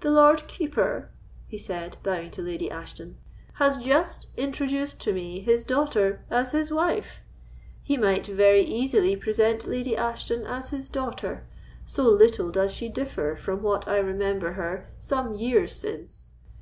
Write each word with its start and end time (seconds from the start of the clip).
"The 0.00 0.10
Lord 0.10 0.46
Keeper," 0.46 1.08
he 1.46 1.56
said, 1.56 1.96
bowing 2.02 2.30
to 2.32 2.42
Lady 2.42 2.70
Ashton, 2.70 3.16
"has 3.54 3.78
just 3.78 4.26
introduced 4.36 5.00
to 5.00 5.14
me 5.14 5.40
his 5.40 5.64
daughter 5.64 6.22
as 6.30 6.52
his 6.52 6.70
wife; 6.70 7.22
he 7.82 7.96
might 7.96 8.26
very 8.26 8.60
easily 8.60 9.16
present 9.16 9.66
Lady 9.66 9.96
Ashton 9.96 10.44
as 10.44 10.68
his 10.68 10.90
daughter, 10.90 11.44
so 11.86 12.10
little 12.10 12.50
does 12.50 12.74
she 12.74 12.90
differ 12.90 13.34
from 13.36 13.62
what 13.62 13.88
I 13.88 13.96
remember 14.00 14.52
her 14.52 14.90
some 15.00 15.32
years 15.34 15.72
since. 15.72 16.28